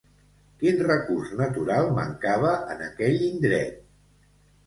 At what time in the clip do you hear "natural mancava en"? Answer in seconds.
1.41-2.81